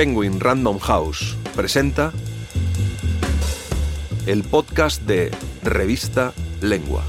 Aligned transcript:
Penguin 0.00 0.40
Random 0.40 0.78
House 0.78 1.36
presenta 1.54 2.10
el 4.24 4.42
podcast 4.44 5.02
de 5.02 5.30
Revista 5.62 6.32
Lengua. 6.62 7.04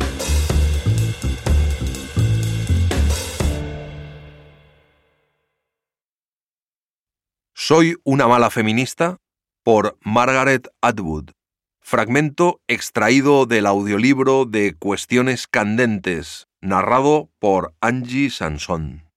Soy 7.56 7.96
una 8.04 8.28
mala 8.28 8.50
feminista 8.50 9.20
por 9.64 9.98
Margaret 10.02 10.68
Atwood. 10.82 11.30
Fragmento 11.80 12.60
extraído 12.68 13.46
del 13.46 13.68
audiolibro 13.68 14.44
de 14.44 14.76
Cuestiones 14.78 15.48
Candentes, 15.48 16.50
narrado 16.60 17.30
por 17.40 17.74
Angie 17.80 18.30
Sanson. 18.30 19.11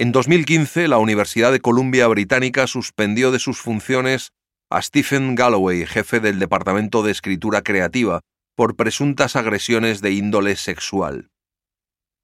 En 0.00 0.12
2015, 0.12 0.88
la 0.88 0.96
Universidad 0.96 1.52
de 1.52 1.60
Columbia 1.60 2.06
Británica 2.06 2.66
suspendió 2.66 3.32
de 3.32 3.38
sus 3.38 3.60
funciones 3.60 4.32
a 4.70 4.80
Stephen 4.80 5.34
Galloway, 5.34 5.84
jefe 5.84 6.20
del 6.20 6.38
Departamento 6.38 7.02
de 7.02 7.12
Escritura 7.12 7.60
Creativa, 7.60 8.22
por 8.56 8.76
presuntas 8.76 9.36
agresiones 9.36 10.00
de 10.00 10.12
índole 10.12 10.56
sexual. 10.56 11.28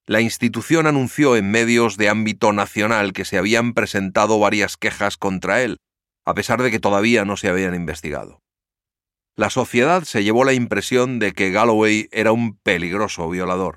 La 0.06 0.22
institución 0.22 0.86
anunció 0.86 1.36
en 1.36 1.50
medios 1.50 1.98
de 1.98 2.08
ámbito 2.08 2.54
nacional 2.54 3.12
que 3.12 3.26
se 3.26 3.36
habían 3.36 3.74
presentado 3.74 4.38
varias 4.38 4.78
quejas 4.78 5.18
contra 5.18 5.60
él, 5.60 5.76
a 6.24 6.32
pesar 6.32 6.62
de 6.62 6.70
que 6.70 6.80
todavía 6.80 7.26
no 7.26 7.36
se 7.36 7.50
habían 7.50 7.74
investigado. 7.74 8.40
La 9.36 9.50
sociedad 9.50 10.04
se 10.04 10.24
llevó 10.24 10.44
la 10.44 10.54
impresión 10.54 11.18
de 11.18 11.34
que 11.34 11.50
Galloway 11.50 12.08
era 12.10 12.32
un 12.32 12.56
peligroso 12.56 13.28
violador. 13.28 13.76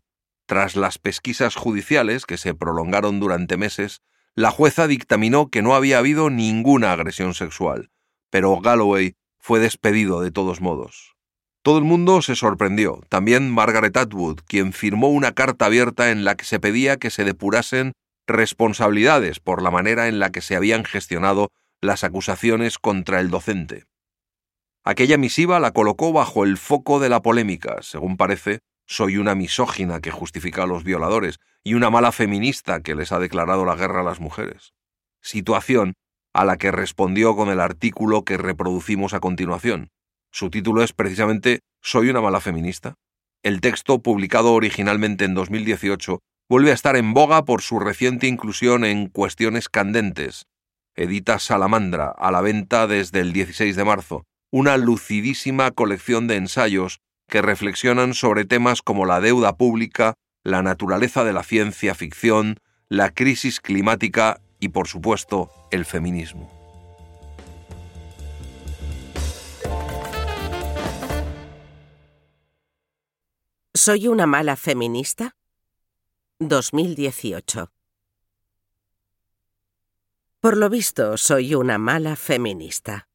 Tras 0.49 0.75
las 0.75 0.97
pesquisas 0.97 1.53
judiciales, 1.53 2.25
que 2.25 2.35
se 2.35 2.55
prolongaron 2.55 3.19
durante 3.19 3.55
meses, 3.55 4.01
la 4.33 4.49
jueza 4.49 4.87
dictaminó 4.87 5.49
que 5.51 5.61
no 5.61 5.75
había 5.75 5.99
habido 5.99 6.31
ninguna 6.31 6.91
agresión 6.91 7.35
sexual, 7.35 7.91
pero 8.31 8.59
Galloway 8.59 9.13
fue 9.37 9.59
despedido 9.59 10.21
de 10.21 10.31
todos 10.31 10.59
modos. 10.59 11.15
Todo 11.61 11.77
el 11.77 11.83
mundo 11.83 12.23
se 12.23 12.35
sorprendió, 12.35 13.03
también 13.09 13.51
Margaret 13.51 13.95
Atwood, 13.95 14.39
quien 14.47 14.73
firmó 14.73 15.09
una 15.09 15.33
carta 15.33 15.67
abierta 15.67 16.09
en 16.09 16.23
la 16.23 16.33
que 16.33 16.45
se 16.45 16.59
pedía 16.59 16.97
que 16.97 17.11
se 17.11 17.25
depurasen 17.25 17.91
responsabilidades 18.25 19.39
por 19.39 19.61
la 19.61 19.69
manera 19.69 20.07
en 20.07 20.17
la 20.17 20.31
que 20.31 20.41
se 20.41 20.55
habían 20.55 20.83
gestionado 20.83 21.49
las 21.79 22.03
acusaciones 22.03 22.79
contra 22.79 23.19
el 23.19 23.29
docente. 23.29 23.83
Aquella 24.83 25.19
misiva 25.19 25.59
la 25.59 25.73
colocó 25.73 26.11
bajo 26.11 26.43
el 26.43 26.57
foco 26.57 26.99
de 26.99 27.09
la 27.09 27.21
polémica, 27.21 27.83
según 27.83 28.17
parece, 28.17 28.61
soy 28.89 29.17
una 29.17 29.35
misógina 29.35 30.01
que 30.01 30.09
justifica 30.09 30.63
a 30.63 30.67
los 30.67 30.83
violadores 30.83 31.39
y 31.63 31.75
una 31.75 31.91
mala 31.91 32.11
feminista 32.11 32.81
que 32.81 32.95
les 32.95 33.11
ha 33.11 33.19
declarado 33.19 33.63
la 33.63 33.75
guerra 33.75 34.01
a 34.01 34.03
las 34.03 34.19
mujeres. 34.19 34.73
Situación 35.21 35.93
a 36.33 36.43
la 36.43 36.57
que 36.57 36.71
respondió 36.71 37.35
con 37.35 37.49
el 37.49 37.59
artículo 37.59 38.23
que 38.23 38.37
reproducimos 38.37 39.13
a 39.13 39.19
continuación. 39.19 39.89
Su 40.31 40.49
título 40.49 40.81
es 40.81 40.93
precisamente 40.93 41.59
Soy 41.81 42.09
una 42.09 42.19
mala 42.19 42.41
feminista. 42.41 42.95
El 43.43 43.61
texto, 43.61 44.01
publicado 44.01 44.53
originalmente 44.53 45.23
en 45.23 45.35
2018, 45.35 46.19
vuelve 46.49 46.71
a 46.71 46.73
estar 46.73 46.95
en 46.95 47.13
boga 47.13 47.45
por 47.45 47.61
su 47.61 47.79
reciente 47.79 48.25
inclusión 48.25 48.85
en 48.85 49.07
Cuestiones 49.07 49.69
Candentes. 49.69 50.47
Edita 50.95 51.37
Salamandra, 51.37 52.09
a 52.09 52.31
la 52.31 52.41
venta 52.41 52.87
desde 52.87 53.19
el 53.19 53.33
16 53.33 53.75
de 53.75 53.83
marzo, 53.83 54.25
una 54.51 54.77
lucidísima 54.77 55.69
colección 55.69 56.27
de 56.27 56.37
ensayos 56.37 57.01
que 57.29 57.41
reflexionan 57.41 58.13
sobre 58.13 58.43
temas 58.43 58.81
como 58.81 59.05
la 59.05 59.21
deuda 59.21 59.55
pública, 59.55 60.15
la 60.43 60.61
naturaleza 60.61 61.23
de 61.23 61.31
la 61.31 61.43
ciencia 61.43 61.95
ficción, 61.95 62.59
la 62.89 63.11
crisis 63.11 63.61
climática 63.61 64.41
y, 64.59 64.69
por 64.69 64.87
supuesto, 64.87 65.49
el 65.71 65.85
feminismo. 65.85 66.51
¿Soy 73.73 74.07
una 74.07 74.25
mala 74.25 74.57
feminista? 74.57 75.35
2018. 76.39 77.71
Por 80.41 80.57
lo 80.57 80.69
visto, 80.69 81.17
soy 81.17 81.53
una 81.53 81.77
mala 81.77 82.15
feminista. 82.15 83.08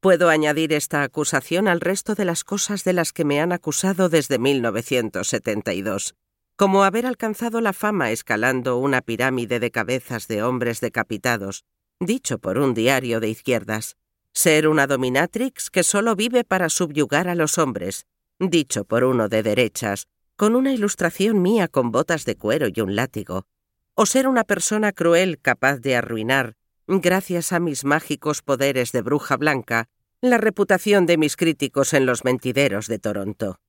Puedo 0.00 0.28
añadir 0.28 0.72
esta 0.72 1.02
acusación 1.02 1.66
al 1.66 1.80
resto 1.80 2.14
de 2.14 2.24
las 2.24 2.44
cosas 2.44 2.84
de 2.84 2.92
las 2.92 3.12
que 3.12 3.24
me 3.24 3.40
han 3.40 3.50
acusado 3.50 4.08
desde 4.08 4.38
1972, 4.38 6.14
como 6.54 6.84
haber 6.84 7.04
alcanzado 7.04 7.60
la 7.60 7.72
fama 7.72 8.12
escalando 8.12 8.76
una 8.76 9.00
pirámide 9.00 9.58
de 9.58 9.72
cabezas 9.72 10.28
de 10.28 10.44
hombres 10.44 10.80
decapitados, 10.80 11.64
dicho 11.98 12.38
por 12.38 12.58
un 12.58 12.74
diario 12.74 13.18
de 13.18 13.28
izquierdas, 13.28 13.96
ser 14.32 14.68
una 14.68 14.86
dominatrix 14.86 15.68
que 15.68 15.82
solo 15.82 16.14
vive 16.14 16.44
para 16.44 16.68
subyugar 16.68 17.26
a 17.26 17.34
los 17.34 17.58
hombres, 17.58 18.06
dicho 18.38 18.84
por 18.84 19.02
uno 19.02 19.28
de 19.28 19.42
derechas, 19.42 20.06
con 20.36 20.54
una 20.54 20.72
ilustración 20.72 21.42
mía 21.42 21.66
con 21.66 21.90
botas 21.90 22.24
de 22.24 22.36
cuero 22.36 22.68
y 22.72 22.80
un 22.80 22.94
látigo, 22.94 23.46
o 23.94 24.06
ser 24.06 24.28
una 24.28 24.44
persona 24.44 24.92
cruel 24.92 25.40
capaz 25.40 25.78
de 25.78 25.96
arruinar, 25.96 26.54
gracias 26.88 27.52
a 27.52 27.60
mis 27.60 27.84
mágicos 27.84 28.40
poderes 28.40 28.92
de 28.92 29.02
bruja 29.02 29.36
blanca, 29.36 29.90
la 30.22 30.38
reputación 30.38 31.04
de 31.04 31.18
mis 31.18 31.36
críticos 31.36 31.92
en 31.92 32.06
los 32.06 32.24
mentideros 32.24 32.86
de 32.86 32.98
Toronto. 32.98 33.60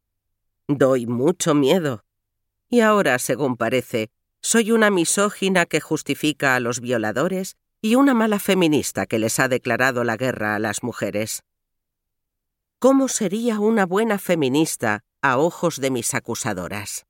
Doy 0.68 1.06
mucho 1.06 1.54
miedo. 1.54 2.06
Y 2.70 2.80
ahora, 2.80 3.20
según 3.20 3.58
parece, 3.58 4.10
soy 4.42 4.72
una 4.72 4.90
misógina 4.90 5.66
que 5.66 5.82
justifica 5.82 6.56
a 6.56 6.62
los 6.62 6.80
violadores 6.80 7.58
y 7.82 7.96
una 7.96 8.14
mala 8.14 8.40
feminista 8.40 9.06
que 9.06 9.20
les 9.20 9.40
ha 9.40 9.50
declarado 9.50 10.04
la 10.06 10.16
guerra 10.16 10.56
a 10.56 10.60
las 10.60 10.82
mujeres. 10.82 11.44
¿Cómo 12.80 13.10
sería 13.10 13.60
una 13.60 13.86
buena 13.86 14.18
feminista 14.18 15.04
a 15.22 15.38
ojos 15.38 15.82
de 15.82 15.92
mis 15.92 16.14
acusadoras? 16.14 17.06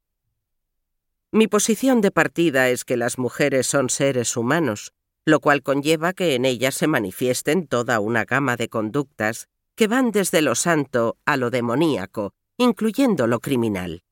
Mi 1.32 1.48
posición 1.48 2.02
de 2.02 2.10
partida 2.10 2.70
es 2.70 2.84
que 2.84 2.98
las 2.98 3.20
mujeres 3.20 3.68
son 3.68 3.90
seres 3.90 4.36
humanos, 4.36 4.94
lo 5.26 5.40
cual 5.40 5.64
conlleva 5.64 6.14
que 6.14 6.36
en 6.36 6.46
ellas 6.46 6.76
se 6.76 6.88
manifiesten 6.88 7.68
toda 7.68 8.00
una 8.00 8.26
gama 8.26 8.56
de 8.56 8.70
conductas 8.70 9.48
que 9.76 9.88
van 9.88 10.12
desde 10.12 10.42
lo 10.42 10.56
santo 10.56 11.18
a 11.26 11.38
lo 11.38 11.50
demoníaco, 11.50 12.34
incluyendo 12.58 13.28
lo 13.28 13.40
criminal. 13.40 14.04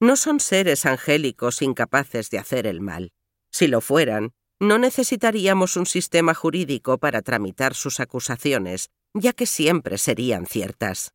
No 0.00 0.16
son 0.16 0.40
seres 0.40 0.84
angélicos 0.84 1.62
incapaces 1.62 2.28
de 2.30 2.38
hacer 2.38 2.66
el 2.66 2.80
mal. 2.80 3.12
Si 3.50 3.66
lo 3.66 3.80
fueran, 3.80 4.32
no 4.60 4.78
necesitaríamos 4.78 5.76
un 5.76 5.86
sistema 5.86 6.34
jurídico 6.34 6.98
para 6.98 7.22
tramitar 7.22 7.74
sus 7.74 8.00
acusaciones, 8.00 8.90
ya 9.14 9.32
que 9.32 9.46
siempre 9.46 9.98
serían 9.98 10.46
ciertas. 10.46 11.12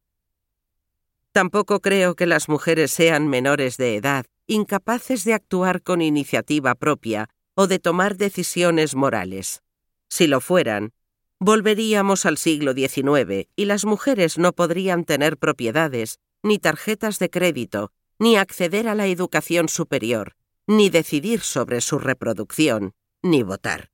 Tampoco 1.32 1.80
creo 1.80 2.16
que 2.16 2.26
las 2.26 2.50
mujeres 2.50 2.92
sean 2.92 3.28
menores 3.28 3.78
de 3.78 3.96
edad, 3.96 4.26
incapaces 4.48 5.24
de 5.24 5.34
actuar 5.34 5.82
con 5.82 6.02
iniciativa 6.02 6.76
propia 6.76 7.30
o 7.56 7.68
de 7.68 7.80
tomar 7.80 8.18
decisiones 8.18 8.96
morales. 8.96 9.62
Si 10.10 10.28
lo 10.28 10.42
fueran, 10.42 10.94
volveríamos 11.40 12.26
al 12.26 12.38
siglo 12.38 12.74
XIX 12.74 13.48
y 13.56 13.66
las 13.66 13.86
mujeres 13.86 14.38
no 14.38 14.54
podrían 14.54 15.06
tener 15.06 15.38
propiedades, 15.38 16.20
ni 16.44 16.60
tarjetas 16.60 17.20
de 17.20 17.30
crédito, 17.30 17.92
ni 18.20 18.36
acceder 18.36 18.88
a 18.88 18.96
la 18.96 19.08
educación 19.08 19.70
superior, 19.70 20.36
ni 20.68 20.90
decidir 20.90 21.42
sobre 21.42 21.82
su 21.82 22.00
reproducción, 22.00 22.94
ni 23.22 23.44
votar. 23.44 23.92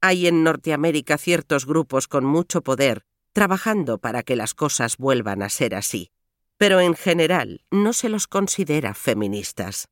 Hay 0.00 0.26
en 0.26 0.44
Norteamérica 0.44 1.18
ciertos 1.18 1.66
grupos 1.66 2.06
con 2.06 2.24
mucho 2.24 2.62
poder 2.62 3.04
trabajando 3.36 3.98
para 3.98 4.22
que 4.22 4.34
las 4.34 4.54
cosas 4.54 4.96
vuelvan 4.96 5.42
a 5.42 5.50
ser 5.50 5.74
así, 5.74 6.10
pero 6.56 6.80
en 6.80 6.94
general 6.94 7.66
no 7.70 7.92
se 7.92 8.08
los 8.08 8.26
considera 8.26 8.94
feministas. 8.94 9.88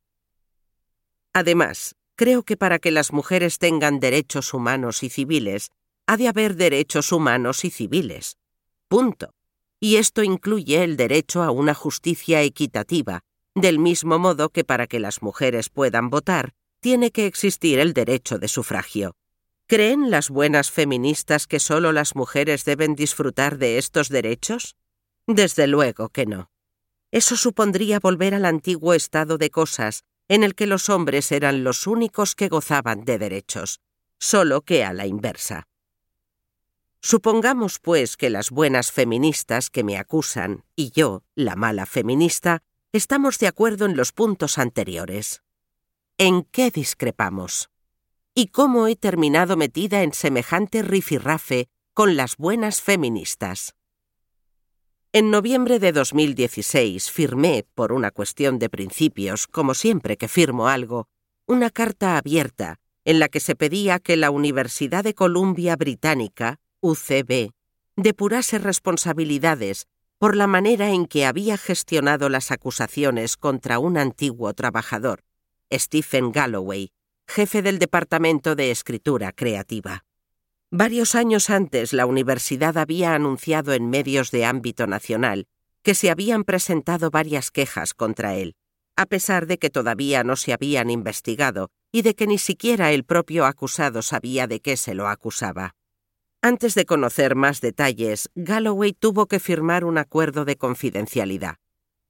Además, 1.35 1.95
Creo 2.17 2.45
que 2.45 2.57
para 2.57 2.79
que 2.79 2.91
las 2.91 3.13
mujeres 3.13 3.59
tengan 3.59 3.99
derechos 3.99 4.55
humanos 4.55 5.03
y 5.03 5.11
civiles, 5.11 5.71
ha 6.07 6.17
de 6.17 6.29
haber 6.29 6.55
derechos 6.55 7.13
humanos 7.13 7.65
y 7.65 7.71
civiles. 7.71 8.37
Punto. 8.89 9.35
Y 9.81 9.97
esto 9.97 10.23
incluye 10.23 10.85
el 10.85 10.97
derecho 10.97 11.43
a 11.43 11.51
una 11.51 11.75
justicia 11.75 12.43
equitativa, 12.43 13.23
del 13.55 13.79
mismo 13.79 14.19
modo 14.19 14.51
que 14.51 14.65
para 14.65 14.87
que 14.87 15.01
las 15.01 15.23
mujeres 15.23 15.69
puedan 15.69 16.11
votar, 16.11 16.55
tiene 16.81 17.11
que 17.11 17.27
existir 17.27 17.79
el 17.79 17.93
derecho 17.93 18.39
de 18.39 18.49
sufragio. 18.49 19.17
¿Creen 19.67 20.11
las 20.11 20.29
buenas 20.29 20.71
feministas 20.71 21.47
que 21.47 21.59
solo 21.59 21.93
las 21.93 22.15
mujeres 22.15 22.65
deben 22.65 22.95
disfrutar 22.95 23.59
de 23.59 23.79
estos 23.79 24.09
derechos? 24.09 24.77
Desde 25.27 25.67
luego 25.67 26.11
que 26.11 26.27
no. 26.27 26.51
Eso 27.11 27.37
supondría 27.37 28.01
volver 28.01 28.35
al 28.35 28.45
antiguo 28.45 28.93
estado 28.93 29.39
de 29.39 29.51
cosas, 29.51 30.05
en 30.29 30.45
el 30.45 30.55
que 30.55 30.67
los 30.67 30.89
hombres 30.89 31.33
eran 31.33 31.65
los 31.65 31.87
únicos 31.87 32.35
que 32.35 32.49
gozaban 32.49 33.05
de 33.05 33.19
derechos, 33.19 33.81
solo 34.19 34.63
que 34.63 34.85
a 34.85 34.93
la 34.93 35.07
inversa. 35.07 35.69
Supongamos, 37.01 37.79
pues, 37.79 38.17
que 38.17 38.31
las 38.31 38.51
buenas 38.51 38.91
feministas 38.91 39.69
que 39.69 39.85
me 39.85 39.99
acusan 39.99 40.65
y 40.75 40.91
yo, 40.91 41.23
la 41.35 41.55
mala 41.57 41.85
feminista, 41.85 42.63
estamos 42.93 43.39
de 43.39 43.49
acuerdo 43.49 43.85
en 43.85 43.97
los 43.97 44.13
puntos 44.13 44.57
anteriores. 44.57 45.43
¿En 46.17 46.45
qué 46.45 46.71
discrepamos? 46.71 47.69
¿Y 48.35 48.49
cómo 48.49 48.89
he 48.89 48.97
terminado 48.97 49.57
metida 49.57 50.03
en 50.03 50.15
semejante 50.15 50.83
rifirrafe 50.83 51.69
con 51.95 52.17
las 52.17 52.37
buenas 52.37 52.83
feministas. 52.83 53.77
En 55.17 55.31
noviembre 55.31 55.79
de 55.79 55.93
2016 55.93 57.09
firmé, 57.09 57.65
por 57.77 57.93
una 57.93 58.11
cuestión 58.11 58.59
de 58.59 58.69
principios, 58.69 59.47
como 59.47 59.75
siempre 59.75 60.17
que 60.17 60.27
firmo 60.27 60.67
algo, 60.67 61.07
una 61.47 61.71
carta 61.71 62.19
abierta 62.19 62.81
en 63.05 63.21
la 63.21 63.29
que 63.29 63.39
se 63.39 63.55
pedía 63.55 64.01
que 64.01 64.17
la 64.17 64.33
Universidad 64.33 65.05
de 65.05 65.15
Columbia 65.15 65.77
Británica, 65.77 66.59
UCB, 66.81 67.53
depurase 67.95 68.59
responsabilidades 68.59 69.87
por 70.19 70.35
la 70.35 70.49
manera 70.49 70.91
en 70.91 71.07
que 71.07 71.27
había 71.27 71.59
gestionado 71.59 72.29
las 72.29 72.51
acusaciones 72.51 73.37
contra 73.37 73.79
un 73.79 73.97
antiguo 73.99 74.53
trabajador, 74.53 75.23
Stephen 75.73 76.33
Galloway, 76.33 76.91
jefe 77.29 77.63
del 77.63 77.79
Departamento 77.79 78.57
de 78.57 78.73
Escritura 78.73 79.31
Creativa. 79.31 80.05
Varios 80.77 81.15
años 81.15 81.51
antes 81.51 81.93
la 81.93 82.05
universidad 82.05 82.77
había 82.79 83.15
anunciado 83.15 83.75
en 83.75 83.91
medios 83.91 84.33
de 84.33 84.45
ámbito 84.45 84.89
nacional 84.89 85.47
que 85.85 85.95
se 85.95 86.11
habían 86.11 86.43
presentado 86.43 87.13
varias 87.13 87.53
quejas 87.53 87.95
contra 87.95 88.35
él, 88.35 88.57
a 88.97 89.07
pesar 89.07 89.47
de 89.47 89.59
que 89.59 89.71
todavía 89.71 90.25
no 90.25 90.35
se 90.35 90.53
habían 90.53 90.91
investigado 90.91 91.71
y 91.93 92.03
de 92.03 92.17
que 92.17 92.27
ni 92.27 92.39
siquiera 92.39 92.91
el 92.91 93.05
propio 93.05 93.47
acusado 93.47 94.03
sabía 94.03 94.49
de 94.49 94.59
qué 94.59 94.77
se 94.77 94.95
lo 94.95 95.07
acusaba. 95.07 95.77
Antes 96.43 96.75
de 96.75 96.87
conocer 96.87 97.37
más 97.37 97.61
detalles, 97.61 98.29
Galloway 98.35 98.95
tuvo 98.95 99.27
que 99.27 99.39
firmar 99.39 99.85
un 99.85 99.97
acuerdo 99.97 100.45
de 100.45 100.57
confidencialidad. 100.57 101.55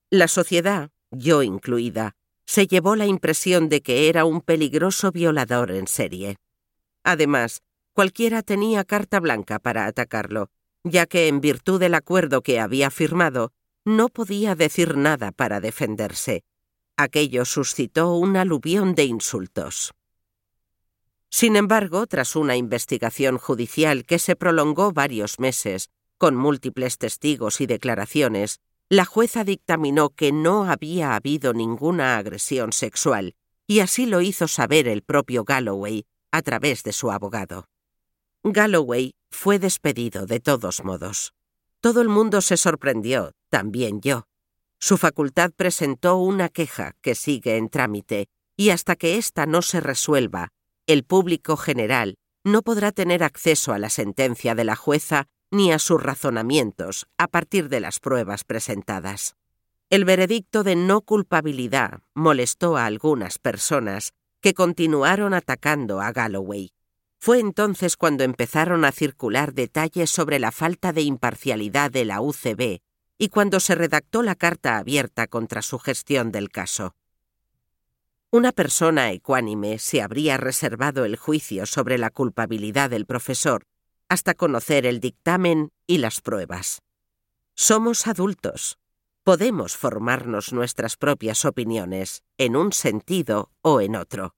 La 0.09 0.27
sociedad, 0.27 0.89
yo 1.11 1.43
incluida, 1.43 2.13
se 2.47 2.67
llevó 2.67 2.97
la 2.97 3.05
impresión 3.05 3.69
de 3.69 3.83
que 3.83 4.09
era 4.09 4.25
un 4.25 4.41
peligroso 4.41 5.13
violador 5.13 5.71
en 5.71 5.87
serie. 5.87 6.37
Además, 7.03 7.61
cualquiera 7.94 8.43
tenía 8.43 8.85
carta 8.85 9.20
blanca 9.20 9.58
para 9.58 9.87
atacarlo, 9.87 10.50
ya 10.82 11.06
que 11.06 11.29
en 11.29 11.41
virtud 11.41 11.81
del 11.81 11.94
acuerdo 11.94 12.43
que 12.43 12.61
había 12.61 12.91
firmado, 12.91 13.52
no 13.85 14.08
podía 14.08 14.55
decir 14.55 14.96
nada 14.96 15.32
para 15.32 15.61
defenderse. 15.61 16.44
Aquello 16.96 17.44
suscitó 17.44 18.14
un 18.17 18.37
aluvión 18.37 18.94
de 18.94 19.05
insultos. 19.05 19.94
Sin 21.31 21.56
embargo, 21.56 22.06
tras 22.06 22.37
una 22.37 22.56
investigación 22.56 23.38
judicial 23.38 24.05
que 24.05 24.19
se 24.19 24.37
prolongó 24.37 24.93
varios 24.93 25.41
meses, 25.41 25.91
con 26.19 26.37
múltiples 26.37 26.99
testigos 26.99 27.61
y 27.61 27.67
declaraciones, 27.67 28.61
la 28.88 29.05
jueza 29.05 29.44
dictaminó 29.44 30.11
que 30.11 30.31
no 30.31 30.64
había 30.64 31.17
habido 31.17 31.52
ninguna 31.52 32.19
agresión 32.19 32.73
sexual, 32.73 33.35
y 33.67 33.81
así 33.81 34.06
lo 34.06 34.20
hizo 34.20 34.46
saber 34.46 34.88
el 34.88 35.02
propio 35.02 35.44
Galloway 35.44 36.06
a 36.31 36.43
través 36.43 36.82
de 36.82 36.93
su 36.93 37.11
abogado. 37.11 37.67
Galloway 38.46 39.14
fue 39.31 39.58
despedido 39.58 40.26
de 40.26 40.38
todos 40.38 40.85
modos. 40.85 41.32
Todo 41.81 42.02
el 42.02 42.11
mundo 42.11 42.43
se 42.43 42.58
sorprendió, 42.58 43.32
también 43.49 44.02
yo. 44.02 44.25
Su 44.79 44.99
facultad 44.99 45.50
presentó 45.56 46.17
una 46.17 46.50
queja 46.50 46.93
que 47.00 47.14
sigue 47.14 47.56
en 47.56 47.70
trámite, 47.70 48.26
y 48.55 48.69
hasta 48.69 48.96
que 48.96 49.17
ésta 49.17 49.46
no 49.46 49.62
se 49.62 49.81
resuelva, 49.81 50.49
el 50.87 51.05
público 51.05 51.56
general 51.56 52.17
no 52.44 52.61
podrá 52.61 52.93
tener 52.93 53.25
acceso 53.25 53.73
a 53.73 53.79
la 53.79 53.88
sentencia 53.88 54.55
de 54.55 54.64
la 54.64 54.76
jueza 54.76 55.25
ni 55.50 55.73
a 55.73 55.79
sus 55.79 56.02
razonamientos 56.02 57.06
a 57.17 57.29
partir 57.29 57.70
de 57.70 57.81
las 57.81 57.99
pruebas 57.99 58.44
presentadas. 58.44 59.37
El 59.88 60.05
veredicto 60.05 60.64
de 60.64 60.76
no 60.76 61.00
culpabilidad 61.00 62.00
molestó 62.12 62.76
a 62.76 62.85
algunas 62.85 63.38
personas 63.38 64.12
que 64.43 64.52
continuaron 64.52 65.32
atacando 65.32 66.02
a 66.02 66.12
Galloway. 66.12 66.74
Fue 67.25 67.41
entonces 67.41 67.97
cuando 67.97 68.23
empezaron 68.23 68.85
a 68.85 68.93
circular 68.93 69.55
detalles 69.55 70.11
sobre 70.11 70.38
la 70.38 70.53
falta 70.53 70.93
de 70.93 71.00
imparcialidad 71.00 71.91
de 71.91 72.05
la 72.05 72.21
UCB 72.21 72.82
y 73.17 73.29
cuando 73.31 73.61
se 73.61 73.75
redactó 73.75 74.23
la 74.23 74.35
carta 74.35 74.76
abierta 74.76 75.26
contra 75.26 75.62
su 75.62 75.79
gestión 75.79 76.32
del 76.32 76.50
caso. 76.50 76.94
Una 78.31 78.53
persona 78.53 79.11
ecuánime 79.11 79.79
se 79.79 80.03
habría 80.03 80.37
reservado 80.37 81.06
el 81.06 81.17
juicio 81.17 81.65
sobre 81.65 81.97
la 81.97 82.11
culpabilidad 82.11 82.91
del 82.91 83.06
profesor 83.06 83.65
hasta 84.11 84.35
conocer 84.35 84.85
el 84.85 85.00
dictamen 85.00 85.70
y 85.87 85.97
las 85.97 86.20
pruebas. 86.20 86.82
Somos 87.55 88.06
adultos. 88.06 88.77
Podemos 89.23 89.79
formarnos 89.79 90.53
nuestras 90.53 90.99
propias 90.99 91.47
opiniones, 91.47 92.23
en 92.37 92.55
un 92.55 92.75
sentido 92.75 93.50
o 93.62 93.81
en 93.81 93.97
otro. 93.97 94.35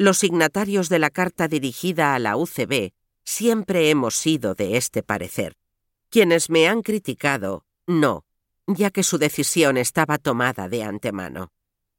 Los 0.00 0.18
signatarios 0.18 0.88
de 0.88 1.00
la 1.00 1.10
carta 1.10 1.48
dirigida 1.48 2.14
a 2.14 2.20
la 2.20 2.36
UCB 2.36 2.92
siempre 3.24 3.90
hemos 3.90 4.14
sido 4.14 4.54
de 4.54 4.76
este 4.76 5.02
parecer. 5.02 5.56
Quienes 6.08 6.50
me 6.50 6.68
han 6.68 6.82
criticado, 6.82 7.64
no, 7.84 8.24
ya 8.68 8.92
que 8.92 9.02
su 9.02 9.18
decisión 9.18 9.76
estaba 9.76 10.18
tomada 10.18 10.68
de 10.68 10.84
antemano. 10.84 11.50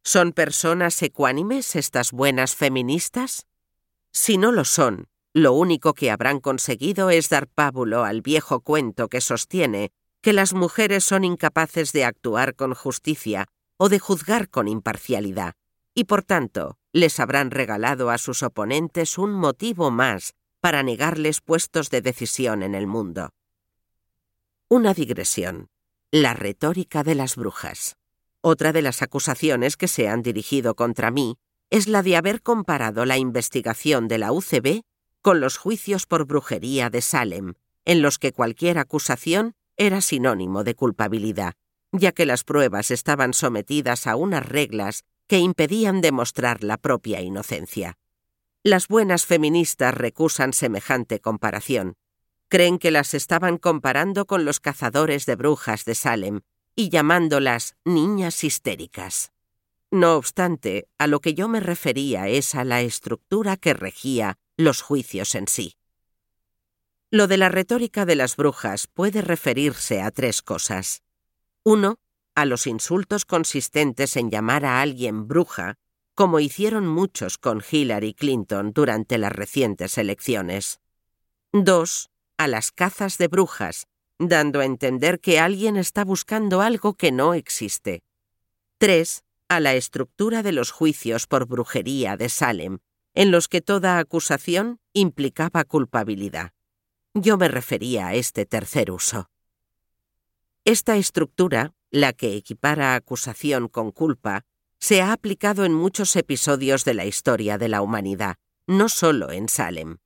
¿Son 0.01 0.31
personas 0.31 1.01
ecuánimes 1.03 1.75
estas 1.75 2.13
buenas 2.13 2.55
feministas? 2.55 3.47
Si 4.13 4.37
no 4.37 4.53
lo 4.53 4.63
son, 4.63 5.09
lo 5.33 5.51
único 5.51 5.93
que 5.93 6.09
habrán 6.09 6.39
conseguido 6.39 7.09
es 7.09 7.27
dar 7.27 7.47
pábulo 7.49 8.05
al 8.05 8.21
viejo 8.21 8.61
cuento 8.61 9.09
que 9.09 9.19
sostiene 9.19 9.91
que 10.21 10.31
las 10.31 10.53
mujeres 10.53 11.03
son 11.03 11.25
incapaces 11.25 11.91
de 11.91 12.05
actuar 12.05 12.55
con 12.55 12.75
justicia 12.75 13.47
o 13.75 13.89
de 13.89 13.99
juzgar 13.99 14.47
con 14.47 14.69
imparcialidad, 14.69 15.55
y 15.93 16.05
por 16.05 16.23
tanto 16.23 16.78
les 16.91 17.19
habrán 17.19 17.51
regalado 17.51 18.09
a 18.09 18.17
sus 18.17 18.43
oponentes 18.43 19.17
un 19.17 19.31
motivo 19.31 19.91
más 19.91 20.33
para 20.59 20.83
negarles 20.83 21.41
puestos 21.41 21.89
de 21.89 22.01
decisión 22.01 22.63
en 22.63 22.75
el 22.75 22.87
mundo. 22.87 23.29
Una 24.67 24.93
digresión. 24.93 25.69
La 26.11 26.33
retórica 26.33 27.03
de 27.03 27.15
las 27.15 27.35
brujas. 27.35 27.95
Otra 28.41 28.73
de 28.73 28.81
las 28.81 29.01
acusaciones 29.01 29.77
que 29.77 29.87
se 29.87 30.07
han 30.07 30.21
dirigido 30.21 30.75
contra 30.75 31.11
mí 31.11 31.37
es 31.69 31.87
la 31.87 32.01
de 32.01 32.15
haber 32.15 32.41
comparado 32.41 33.05
la 33.05 33.17
investigación 33.17 34.07
de 34.07 34.17
la 34.17 34.31
UCB 34.31 34.81
con 35.21 35.39
los 35.39 35.57
juicios 35.57 36.05
por 36.07 36.25
brujería 36.25 36.89
de 36.89 37.01
Salem, 37.01 37.53
en 37.85 38.01
los 38.01 38.17
que 38.17 38.31
cualquier 38.31 38.77
acusación 38.79 39.55
era 39.77 40.01
sinónimo 40.01 40.63
de 40.63 40.75
culpabilidad, 40.75 41.53
ya 41.91 42.11
que 42.11 42.25
las 42.25 42.43
pruebas 42.43 42.91
estaban 42.91 43.33
sometidas 43.33 44.07
a 44.07 44.15
unas 44.15 44.45
reglas 44.45 45.03
que 45.29 45.37
impedían 45.37 46.01
demostrar 46.01 46.63
la 46.63 46.77
propia 46.77 47.21
inocencia. 47.21 47.99
Las 48.63 48.87
buenas 48.87 49.27
feministas 49.27 49.93
recusan 49.93 50.53
semejante 50.53 51.19
comparación. 51.19 51.97
Creen 52.47 52.79
que 52.79 52.89
las 52.89 53.13
estaban 53.13 53.59
comparando 53.59 54.25
con 54.25 54.43
los 54.43 54.59
cazadores 54.59 55.27
de 55.27 55.35
brujas 55.35 55.85
de 55.85 55.93
Salem 55.93 56.41
y 56.75 56.89
llamándolas 56.89 57.75
niñas 57.85 58.43
histéricas. 58.43 59.31
No 59.91 60.15
obstante, 60.15 60.87
a 60.97 61.05
lo 61.05 61.21
que 61.21 61.35
yo 61.35 61.47
me 61.47 61.59
refería 61.59 62.27
es 62.27 62.55
a 62.55 62.63
la 62.63 62.81
estructura 62.81 63.55
que 63.55 63.75
regía 63.75 64.39
los 64.57 64.81
juicios 64.81 65.35
en 65.35 65.47
sí. 65.47 65.75
Lo 67.11 67.27
de 67.27 67.37
la 67.37 67.49
retórica 67.49 68.05
de 68.05 68.15
las 68.15 68.35
brujas 68.35 68.87
puede 68.87 69.21
referirse 69.21 70.01
a 70.01 70.09
tres 70.09 70.41
cosas. 70.41 71.03
Uno, 71.63 71.99
a 72.41 72.45
los 72.45 72.67
insultos 72.67 73.25
consistentes 73.25 74.15
en 74.15 74.31
llamar 74.31 74.65
a 74.65 74.81
alguien 74.81 75.27
bruja, 75.27 75.75
como 76.15 76.39
hicieron 76.39 76.87
muchos 76.87 77.37
con 77.37 77.63
Hillary 77.69 78.13
Clinton 78.13 78.71
durante 78.73 79.17
las 79.17 79.31
recientes 79.31 79.97
elecciones. 79.97 80.79
Dos, 81.51 82.09
a 82.37 82.47
las 82.47 82.71
cazas 82.71 83.17
de 83.17 83.27
brujas, 83.27 83.87
dando 84.19 84.59
a 84.59 84.65
entender 84.65 85.19
que 85.19 85.39
alguien 85.39 85.77
está 85.77 86.03
buscando 86.03 86.61
algo 86.61 86.93
que 86.93 87.11
no 87.11 87.33
existe. 87.33 88.03
Tres, 88.77 89.23
a 89.47 89.59
la 89.59 89.73
estructura 89.73 90.43
de 90.43 90.51
los 90.51 90.71
juicios 90.71 91.25
por 91.25 91.45
brujería 91.45 92.17
de 92.17 92.29
Salem, 92.29 92.79
en 93.15 93.31
los 93.31 93.47
que 93.47 93.61
toda 93.61 93.97
acusación 93.97 94.79
implicaba 94.93 95.63
culpabilidad. 95.65 96.53
Yo 97.13 97.37
me 97.37 97.47
refería 97.47 98.07
a 98.07 98.13
este 98.13 98.45
tercer 98.45 98.91
uso. 98.91 99.29
Esta 100.63 100.97
estructura, 100.97 101.73
la 101.91 102.13
que 102.13 102.35
equipara 102.35 102.95
acusación 102.95 103.67
con 103.67 103.91
culpa, 103.91 104.45
se 104.79 105.01
ha 105.01 105.11
aplicado 105.11 105.65
en 105.65 105.73
muchos 105.73 106.15
episodios 106.15 106.85
de 106.85 106.93
la 106.93 107.05
historia 107.05 107.57
de 107.57 107.67
la 107.67 107.81
humanidad, 107.81 108.37
no 108.67 108.87
solo 108.89 109.31
en 109.31 109.49
Salem. 109.49 109.97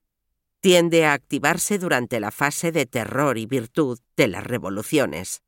Tiende 0.60 1.04
a 1.04 1.12
activarse 1.12 1.78
durante 1.78 2.20
la 2.20 2.30
fase 2.30 2.72
de 2.72 2.86
terror 2.86 3.38
y 3.38 3.46
virtud 3.46 4.00
de 4.16 4.28
las 4.28 4.44
revoluciones. 4.44 5.42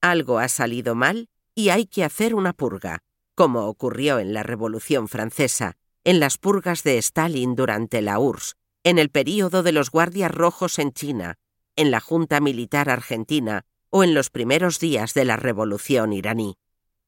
Algo 0.00 0.38
ha 0.38 0.48
salido 0.48 0.94
mal 0.94 1.28
y 1.54 1.70
hay 1.70 1.86
que 1.86 2.04
hacer 2.04 2.34
una 2.34 2.52
purga, 2.52 3.00
como 3.34 3.66
ocurrió 3.66 4.18
en 4.18 4.32
la 4.32 4.42
Revolución 4.42 5.08
Francesa, 5.08 5.76
en 6.04 6.20
las 6.20 6.38
purgas 6.38 6.84
de 6.84 6.98
Stalin 6.98 7.54
durante 7.56 8.00
la 8.00 8.18
URSS, 8.18 8.54
en 8.84 8.98
el 8.98 9.10
período 9.10 9.62
de 9.62 9.72
los 9.72 9.90
Guardias 9.90 10.30
Rojos 10.30 10.78
en 10.78 10.92
China, 10.92 11.36
en 11.76 11.90
la 11.90 12.00
Junta 12.00 12.40
Militar 12.40 12.88
Argentina 12.88 13.66
o 13.90 14.04
en 14.04 14.14
los 14.14 14.30
primeros 14.30 14.78
días 14.78 15.14
de 15.14 15.24
la 15.24 15.36
Revolución 15.36 16.12
iraní. 16.12 16.56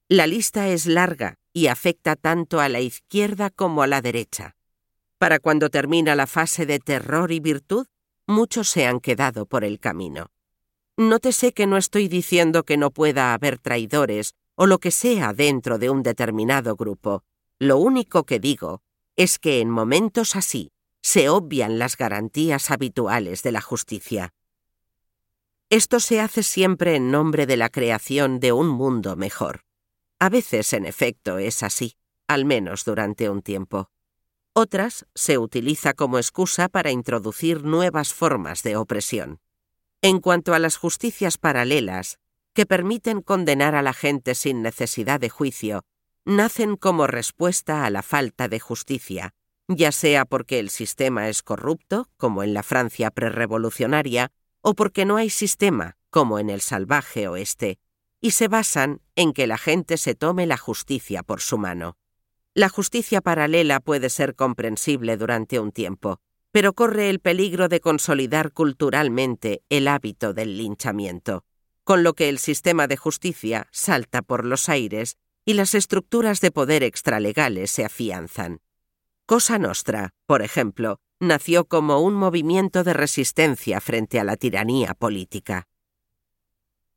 La 0.09 0.27
lista 0.27 0.67
es 0.67 0.85
larga 0.85 1.35
y 1.53 1.67
afecta 1.67 2.15
tanto 2.15 2.59
a 2.59 2.69
la 2.69 2.81
izquierda 2.81 3.49
como 3.49 3.83
a 3.83 3.87
la 3.87 4.01
derecha. 4.01 4.55
Para 5.17 5.39
cuando 5.39 5.69
termina 5.69 6.15
la 6.15 6.27
fase 6.27 6.65
de 6.65 6.79
terror 6.79 7.31
y 7.31 7.39
virtud, 7.39 7.87
muchos 8.27 8.69
se 8.69 8.85
han 8.85 8.99
quedado 8.99 9.45
por 9.45 9.63
el 9.63 9.79
camino. 9.79 10.31
Nótese 10.97 11.53
que 11.53 11.65
no 11.65 11.77
estoy 11.77 12.07
diciendo 12.07 12.63
que 12.63 12.77
no 12.77 12.91
pueda 12.91 13.33
haber 13.33 13.57
traidores 13.57 14.35
o 14.55 14.67
lo 14.67 14.79
que 14.79 14.91
sea 14.91 15.33
dentro 15.33 15.79
de 15.79 15.89
un 15.89 16.03
determinado 16.03 16.75
grupo. 16.75 17.23
Lo 17.57 17.77
único 17.77 18.25
que 18.25 18.39
digo 18.39 18.81
es 19.15 19.39
que 19.39 19.61
en 19.61 19.69
momentos 19.69 20.35
así 20.35 20.71
se 21.01 21.29
obvian 21.29 21.79
las 21.79 21.97
garantías 21.97 22.71
habituales 22.71 23.43
de 23.43 23.51
la 23.51 23.61
justicia. 23.61 24.33
Esto 25.73 25.99
se 25.99 26.21
hace 26.21 26.43
siempre 26.43 26.95
en 26.95 27.09
nombre 27.09 27.47
de 27.47 27.57
la 27.57 27.67
creación 27.67 28.39
de 28.39 28.51
un 28.51 28.67
mundo 28.67 29.15
mejor. 29.15 29.63
A 30.19 30.29
veces, 30.29 30.71
en 30.73 30.85
efecto, 30.85 31.39
es 31.39 31.63
así, 31.63 31.97
al 32.27 32.45
menos 32.45 32.85
durante 32.85 33.27
un 33.27 33.41
tiempo. 33.41 33.89
Otras 34.53 35.07
se 35.15 35.39
utiliza 35.39 35.95
como 35.95 36.19
excusa 36.19 36.69
para 36.69 36.91
introducir 36.91 37.63
nuevas 37.63 38.13
formas 38.13 38.61
de 38.61 38.75
opresión. 38.75 39.39
En 40.03 40.19
cuanto 40.19 40.53
a 40.53 40.59
las 40.59 40.77
justicias 40.77 41.39
paralelas, 41.39 42.19
que 42.53 42.67
permiten 42.67 43.23
condenar 43.23 43.73
a 43.73 43.81
la 43.81 43.93
gente 43.93 44.35
sin 44.35 44.61
necesidad 44.61 45.19
de 45.19 45.29
juicio, 45.29 45.85
nacen 46.23 46.75
como 46.77 47.07
respuesta 47.07 47.83
a 47.83 47.89
la 47.89 48.03
falta 48.03 48.47
de 48.47 48.59
justicia, 48.59 49.33
ya 49.67 49.91
sea 49.91 50.25
porque 50.25 50.59
el 50.59 50.69
sistema 50.69 51.29
es 51.29 51.41
corrupto, 51.41 52.09
como 52.17 52.43
en 52.43 52.53
la 52.53 52.61
Francia 52.61 53.09
prerevolucionaria, 53.09 54.31
o 54.63 54.73
porque 54.73 55.05
no 55.05 55.17
hay 55.17 55.29
sistema, 55.29 55.97
como 56.09 56.39
en 56.39 56.49
el 56.49 56.61
salvaje 56.61 57.27
oeste, 57.27 57.77
y 58.21 58.31
se 58.31 58.47
basan 58.47 59.01
en 59.15 59.33
que 59.33 59.45
la 59.45 59.57
gente 59.57 59.97
se 59.97 60.15
tome 60.15 60.47
la 60.47 60.57
justicia 60.57 61.21
por 61.21 61.41
su 61.41 61.57
mano. 61.57 61.97
La 62.55 62.69
justicia 62.69 63.19
paralela 63.19 63.81
puede 63.81 64.09
ser 64.09 64.35
comprensible 64.35 65.17
durante 65.17 65.59
un 65.59 65.71
tiempo, 65.71 66.21
pero 66.51 66.73
corre 66.73 67.09
el 67.09 67.19
peligro 67.19 67.67
de 67.67 67.81
consolidar 67.81 68.53
culturalmente 68.53 69.63
el 69.69 69.87
hábito 69.87 70.33
del 70.33 70.57
linchamiento, 70.57 71.43
con 71.83 72.03
lo 72.03 72.13
que 72.13 72.29
el 72.29 72.39
sistema 72.39 72.87
de 72.87 72.95
justicia 72.95 73.67
salta 73.71 74.21
por 74.21 74.45
los 74.45 74.69
aires 74.69 75.17
y 75.45 75.55
las 75.55 75.75
estructuras 75.75 76.39
de 76.39 76.51
poder 76.51 76.83
extralegales 76.83 77.69
se 77.71 77.83
afianzan. 77.83 78.61
Cosa 79.25 79.57
Nostra, 79.59 80.11
por 80.25 80.41
ejemplo, 80.41 81.01
nació 81.19 81.65
como 81.65 81.99
un 81.99 82.13
movimiento 82.13 82.83
de 82.83 82.93
resistencia 82.93 83.79
frente 83.81 84.19
a 84.19 84.23
la 84.23 84.35
tiranía 84.35 84.93
política. 84.93 85.67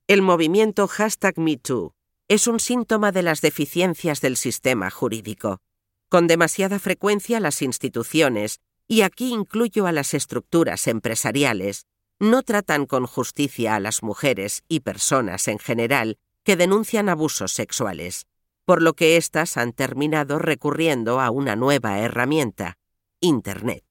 El 0.06 0.22
movimiento 0.22 0.86
hashtag 0.88 1.38
MeToo 1.38 1.94
es 2.28 2.46
un 2.46 2.60
síntoma 2.60 3.12
de 3.12 3.22
las 3.22 3.40
deficiencias 3.40 4.20
del 4.20 4.36
sistema 4.36 4.90
jurídico. 4.90 5.60
Con 6.08 6.26
demasiada 6.26 6.78
frecuencia 6.78 7.40
las 7.40 7.62
instituciones 7.62 8.60
y 8.88 9.02
aquí 9.02 9.32
incluyo 9.32 9.86
a 9.86 9.92
las 9.92 10.14
estructuras 10.14 10.86
empresariales, 10.86 11.86
no 12.18 12.42
tratan 12.42 12.86
con 12.86 13.06
justicia 13.06 13.74
a 13.74 13.80
las 13.80 14.02
mujeres 14.02 14.62
y 14.68 14.80
personas 14.80 15.48
en 15.48 15.58
general 15.58 16.18
que 16.44 16.56
denuncian 16.56 17.08
abusos 17.08 17.52
sexuales, 17.52 18.26
por 18.64 18.82
lo 18.82 18.94
que 18.94 19.16
éstas 19.16 19.56
han 19.56 19.72
terminado 19.72 20.38
recurriendo 20.38 21.20
a 21.20 21.30
una 21.30 21.56
nueva 21.56 21.98
herramienta, 21.98 22.78
Internet. 23.20 23.85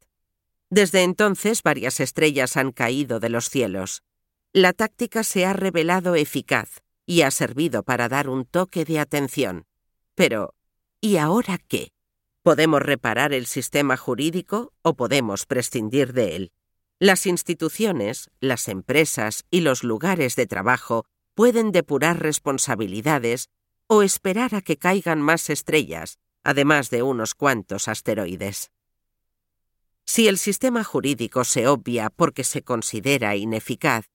Desde 0.70 1.04
entonces 1.04 1.64
varias 1.64 2.00
estrellas 2.00 2.58
han 2.58 2.72
caído 2.72 3.20
de 3.20 3.30
los 3.30 3.50
cielos. 3.50 4.04
La 4.54 4.74
táctica 4.74 5.24
se 5.24 5.46
ha 5.46 5.54
revelado 5.54 6.16
eficaz 6.16 6.82
y 7.06 7.22
ha 7.22 7.32
servido 7.32 7.84
para 7.84 8.10
dar 8.10 8.30
un 8.30 8.46
toque 8.46 8.86
de 8.86 9.00
atención. 9.00 9.66
Pero, 10.16 10.56
¿y 11.02 11.18
ahora 11.18 11.58
qué? 11.58 11.92
Podemos 12.42 12.82
reparar 12.82 13.34
el 13.34 13.48
sistema 13.48 13.98
jurídico 13.98 14.72
o 14.82 14.96
podemos 14.96 15.46
prescindir 15.46 16.14
de 16.14 16.36
él. 16.36 16.52
Las 17.00 17.26
instituciones, 17.26 18.30
las 18.40 18.68
empresas 18.68 19.44
y 19.52 19.62
los 19.62 19.84
lugares 19.84 20.36
de 20.36 20.48
trabajo 20.48 21.06
pueden 21.34 21.72
depurar 21.72 22.22
responsabilidades 22.22 23.50
o 23.88 24.02
esperar 24.02 24.56
a 24.56 24.62
que 24.62 24.78
caigan 24.78 25.22
más 25.22 25.50
estrellas, 25.50 26.18
además 26.44 26.90
de 26.90 27.04
unos 27.04 27.36
cuantos 27.36 27.88
asteroides. 27.88 28.72
Si 30.06 30.28
el 30.28 30.38
sistema 30.38 30.84
jurídico 30.84 31.44
se 31.44 31.68
obvia 31.68 32.10
porque 32.10 32.44
se 32.44 32.62
considera 32.62 33.36
ineficaz, 33.36 34.06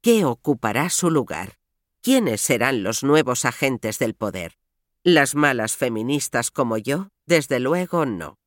¿qué 0.00 0.24
ocupará 0.24 0.88
su 0.88 1.10
lugar? 1.10 1.58
¿Quiénes 2.02 2.40
serán 2.40 2.82
los 2.82 3.02
nuevos 3.02 3.44
agentes 3.44 3.98
del 3.98 4.14
poder? 4.14 4.58
Las 5.02 5.34
malas 5.34 5.76
feministas 5.76 6.50
como 6.50 6.78
yo, 6.78 7.08
desde 7.26 7.60
luego 7.60 8.06
no. 8.06 8.38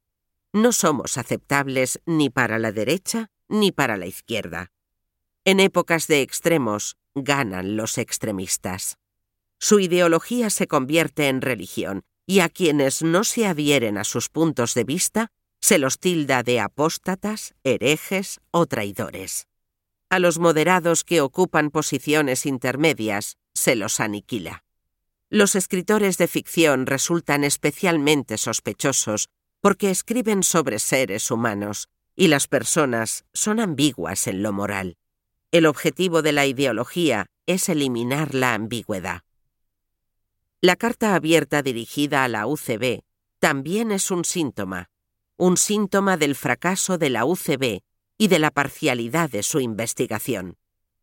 No 0.53 0.71
somos 0.71 1.17
aceptables 1.17 1.99
ni 2.05 2.31
para 2.31 2.57
la 2.57 2.71
derecha 2.71 3.29
ni 3.47 3.71
para 3.71 3.95
la 3.95 4.07
izquierda. 4.07 4.71
En 5.45 5.59
épocas 5.59 6.07
de 6.07 6.21
extremos 6.21 6.97
ganan 7.13 7.77
los 7.77 7.97
extremistas. 7.97 8.97
Su 9.59 9.79
ideología 9.79 10.49
se 10.49 10.67
convierte 10.67 11.27
en 11.27 11.41
religión 11.41 12.03
y 12.25 12.39
a 12.39 12.49
quienes 12.49 13.03
no 13.03 13.23
se 13.23 13.45
adhieren 13.45 13.97
a 13.97 14.03
sus 14.03 14.29
puntos 14.29 14.73
de 14.73 14.83
vista 14.83 15.31
se 15.61 15.77
los 15.77 15.99
tilda 15.99 16.43
de 16.43 16.59
apóstatas, 16.59 17.55
herejes 17.63 18.39
o 18.51 18.65
traidores. 18.65 19.47
A 20.09 20.19
los 20.19 20.39
moderados 20.39 21.03
que 21.03 21.21
ocupan 21.21 21.69
posiciones 21.69 22.45
intermedias 22.45 23.37
se 23.53 23.75
los 23.75 23.99
aniquila. 23.99 24.63
Los 25.29 25.55
escritores 25.55 26.17
de 26.17 26.27
ficción 26.27 26.85
resultan 26.85 27.43
especialmente 27.43 28.37
sospechosos 28.37 29.29
porque 29.59 29.89
escriben 29.89 30.43
sobre 30.43 30.79
seres 30.79 31.29
humanos 31.31 31.89
y 32.15 32.29
las 32.29 32.47
personas 32.47 33.25
son 33.33 33.59
ambiguas 33.59 34.27
en 34.27 34.41
lo 34.41 34.53
moral. 34.53 34.97
El 35.51 35.65
objetivo 35.65 36.21
de 36.21 36.31
la 36.31 36.45
ideología 36.45 37.25
es 37.45 37.67
eliminar 37.67 38.33
la 38.33 38.53
ambigüedad. 38.53 39.21
La 40.61 40.75
carta 40.75 41.15
abierta 41.15 41.61
dirigida 41.61 42.23
a 42.23 42.27
la 42.27 42.47
UCB 42.47 43.01
también 43.39 43.91
es 43.91 44.09
un 44.09 44.25
síntoma, 44.25 44.89
un 45.37 45.55
síntoma 45.55 46.17
del 46.17 46.33
fracaso 46.33 46.97
de 46.97 47.11
la 47.11 47.23
UCB 47.23 47.81
y 48.17 48.27
de 48.27 48.39
la 48.39 48.49
parcialidad 48.49 49.29
de 49.29 49.43
su 49.43 49.59
investigación. 49.59 50.57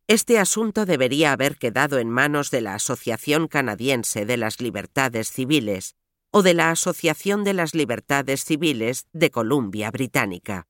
Este 0.07 0.37
asunto 0.39 0.85
debería 0.85 1.31
haber 1.31 1.57
quedado 1.57 1.99
en 1.99 2.09
manos 2.09 2.51
de 2.51 2.59
la 2.59 2.75
Asociación 2.75 3.47
Canadiense 3.47 4.25
de 4.25 4.35
las 4.35 4.59
Libertades 4.59 5.31
Civiles 5.31 5.95
o 6.31 6.43
de 6.43 6.53
la 6.53 6.69
Asociación 6.69 7.45
de 7.45 7.53
las 7.53 7.73
Libertades 7.73 8.43
Civiles 8.43 9.07
de 9.13 9.31
Columbia 9.31 9.89
Británica. 9.89 10.67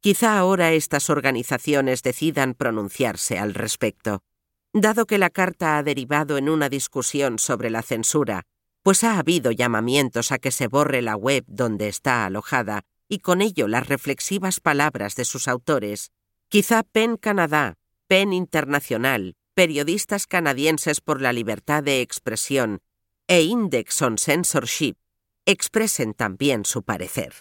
Quizá 0.00 0.36
ahora 0.36 0.72
estas 0.72 1.08
organizaciones 1.08 2.02
decidan 2.02 2.54
pronunciarse 2.54 3.38
al 3.38 3.54
respecto. 3.54 4.24
Dado 4.72 5.06
que 5.06 5.18
la 5.18 5.30
carta 5.30 5.78
ha 5.78 5.82
derivado 5.84 6.38
en 6.38 6.48
una 6.48 6.68
discusión 6.68 7.38
sobre 7.38 7.70
la 7.70 7.82
censura, 7.82 8.42
pues 8.82 9.04
ha 9.04 9.18
habido 9.18 9.52
llamamientos 9.52 10.32
a 10.32 10.38
que 10.38 10.50
se 10.50 10.66
borre 10.66 11.02
la 11.02 11.16
web 11.16 11.44
donde 11.46 11.88
está 11.88 12.26
alojada 12.26 12.84
y 13.08 13.18
con 13.20 13.42
ello 13.42 13.68
las 13.68 13.88
reflexivas 13.88 14.60
palabras 14.60 15.14
de 15.14 15.24
sus 15.24 15.48
autores, 15.48 16.12
quizá 16.48 16.82
PEN 16.82 17.16
Canadá 17.16 17.76
PEN 18.08 18.32
Internacional, 18.32 19.34
Periodistas 19.54 20.28
Canadienses 20.28 21.00
por 21.00 21.20
la 21.20 21.32
Libertad 21.32 21.82
de 21.82 22.02
Expresión 22.02 22.80
e 23.26 23.42
Index 23.42 24.00
on 24.00 24.16
Censorship 24.16 24.94
expresen 25.44 26.14
también 26.14 26.64
su 26.64 26.84
parecer. 26.84 27.32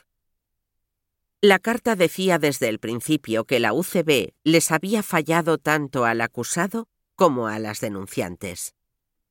La 1.42 1.60
carta 1.60 1.96
decía 1.96 2.40
desde 2.40 2.70
el 2.70 2.80
principio 2.80 3.46
que 3.46 3.60
la 3.60 3.74
UCB 3.74 4.34
les 4.44 4.72
había 4.72 5.04
fallado 5.04 5.60
tanto 5.60 6.06
al 6.06 6.22
acusado 6.22 6.88
como 7.16 7.48
a 7.48 7.60
las 7.60 7.80
denunciantes. 7.80 8.74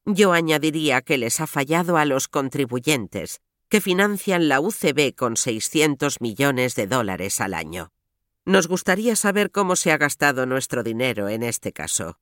Yo 0.05 0.33
añadiría 0.33 1.03
que 1.03 1.19
les 1.19 1.41
ha 1.41 1.49
fallado 1.49 1.97
a 1.97 2.05
los 2.05 2.29
contribuyentes, 2.29 3.41
que 3.69 3.81
financian 3.81 4.49
la 4.49 4.61
UCB 4.61 5.15
con 5.15 5.37
600 5.37 6.21
millones 6.21 6.75
de 6.75 6.87
dólares 6.87 7.41
al 7.41 7.55
año. 7.55 7.93
Nos 8.45 8.69
gustaría 8.69 9.17
saber 9.17 9.51
cómo 9.51 9.75
se 9.75 9.91
ha 9.91 9.97
gastado 9.97 10.47
nuestro 10.47 10.83
dinero 10.83 11.29
en 11.29 11.43
este 11.43 11.73
caso. 11.73 12.19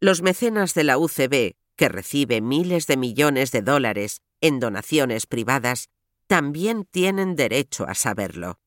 Los 0.00 0.22
mecenas 0.22 0.74
de 0.74 0.84
la 0.84 0.98
UCB, 0.98 1.56
que 1.76 1.88
recibe 1.88 2.40
miles 2.40 2.86
de 2.86 2.96
millones 2.96 3.50
de 3.50 3.62
dólares 3.62 4.22
en 4.40 4.60
donaciones 4.60 5.26
privadas, 5.26 5.88
también 6.26 6.84
tienen 6.84 7.36
derecho 7.36 7.86
a 7.88 7.94
saberlo. 7.94 8.58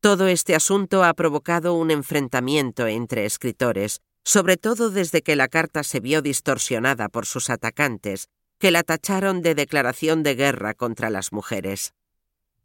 Todo 0.00 0.28
este 0.28 0.54
asunto 0.54 1.04
ha 1.04 1.12
provocado 1.14 1.74
un 1.74 1.90
enfrentamiento 1.90 2.86
entre 2.86 3.26
escritores, 3.26 4.00
sobre 4.24 4.56
todo 4.56 4.90
desde 4.90 5.22
que 5.22 5.36
la 5.36 5.48
carta 5.48 5.82
se 5.82 6.00
vio 6.00 6.22
distorsionada 6.22 7.08
por 7.08 7.26
sus 7.26 7.50
atacantes, 7.50 8.28
que 8.60 8.70
la 8.70 8.82
tacharon 8.82 9.40
de 9.40 9.54
declaración 9.54 10.22
de 10.22 10.34
guerra 10.34 10.74
contra 10.74 11.08
las 11.08 11.32
mujeres. 11.32 11.94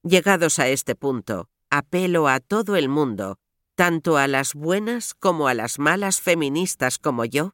Llegados 0.04 0.60
a 0.60 0.68
este 0.68 0.94
punto, 0.94 1.50
apelo 1.70 2.28
a 2.28 2.42
todo 2.42 2.76
el 2.76 2.90
mundo, 2.90 3.40
tanto 3.76 4.18
a 4.18 4.28
las 4.28 4.54
buenas 4.54 5.14
como 5.14 5.48
a 5.48 5.54
las 5.54 5.80
malas 5.80 6.20
feministas 6.20 7.00
como 7.00 7.24
yo, 7.24 7.54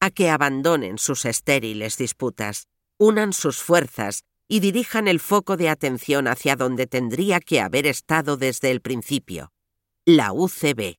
a 0.00 0.10
que 0.10 0.30
abandonen 0.30 0.96
sus 0.96 1.26
estériles 1.26 1.98
disputas, 1.98 2.66
unan 2.96 3.34
sus 3.34 3.58
fuerzas 3.58 4.24
y 4.48 4.60
dirijan 4.60 5.06
el 5.06 5.20
foco 5.20 5.58
de 5.58 5.68
atención 5.68 6.28
hacia 6.28 6.56
donde 6.56 6.86
tendría 6.86 7.40
que 7.40 7.60
haber 7.60 7.86
estado 7.86 8.38
desde 8.38 8.70
el 8.70 8.80
principio, 8.80 9.52
la 10.06 10.32
UCB. 10.32 10.96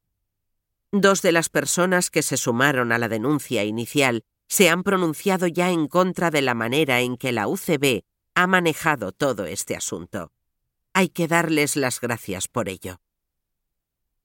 Dos 0.91 1.23
de 1.23 1.31
las 1.31 1.49
personas 1.49 2.11
que 2.11 2.21
se 2.21 2.37
sumaron 2.37 2.91
a 2.91 2.99
la 2.99 3.09
denuncia 3.09 3.63
inicial 3.63 4.23
se 4.47 4.69
han 4.69 4.83
pronunciado 4.83 5.47
ya 5.47 5.71
en 5.71 5.87
contra 5.87 6.31
de 6.31 6.41
la 6.41 6.53
manera 6.53 7.01
en 7.01 7.17
que 7.17 7.31
la 7.31 7.47
UCB 7.47 8.03
ha 8.35 8.47
manejado 8.47 9.11
todo 9.11 9.45
este 9.45 9.75
asunto. 9.75 10.31
Hay 10.93 11.09
que 11.09 11.27
darles 11.27 11.75
las 11.75 11.99
gracias 11.99 12.47
por 12.47 12.69
ello. 12.69 12.99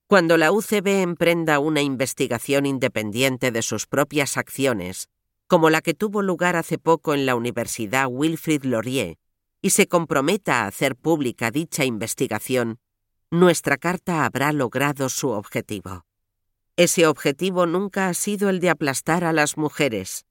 Cuando 0.07 0.37
la 0.37 0.53
UCB 0.53 1.03
emprenda 1.03 1.59
una 1.59 1.83
investigación 1.83 2.65
independiente 2.65 3.51
de 3.51 3.63
sus 3.63 3.87
propias 3.87 4.37
acciones, 4.37 5.11
como 5.47 5.71
la 5.71 5.83
que 5.83 5.95
tuvo 5.95 6.23
lugar 6.23 6.57
hace 6.57 6.79
poco 6.79 7.15
en 7.15 7.27
la 7.27 7.35
Universidad 7.35 8.07
Wilfrid 8.09 8.65
Laurier, 8.65 9.19
y 9.61 9.71
se 9.71 9.87
comprometa 9.87 10.63
a 10.63 10.67
hacer 10.67 10.97
pública 10.97 11.51
dicha 11.51 11.85
investigación, 11.85 12.79
nuestra 13.31 13.77
carta 13.77 14.25
habrá 14.25 14.53
logrado 14.53 15.09
su 15.09 15.29
objetivo. 15.29 16.07
Ese 16.79 17.09
objetivo 17.09 17.67
nunca 17.67 18.09
ha 18.09 18.15
sido 18.15 18.49
el 18.49 18.61
de 18.61 18.71
aplastar 18.71 19.25
a 19.25 19.33
las 19.33 19.57
mujeres. 19.57 20.27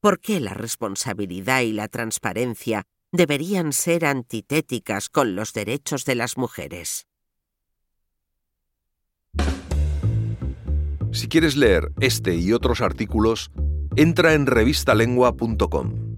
¿Por 0.00 0.20
qué 0.20 0.40
la 0.40 0.54
responsabilidad 0.54 1.60
y 1.60 1.72
la 1.72 1.86
transparencia 1.86 2.84
deberían 3.12 3.74
ser 3.74 4.06
antitéticas 4.06 5.10
con 5.10 5.36
los 5.36 5.52
derechos 5.52 6.06
de 6.06 6.14
las 6.14 6.38
mujeres? 6.38 7.06
Si 11.12 11.28
quieres 11.28 11.56
leer 11.56 11.92
este 12.00 12.36
y 12.36 12.54
otros 12.54 12.80
artículos, 12.80 13.50
entra 13.94 14.32
en 14.32 14.46
revistalengua.com. 14.46 16.16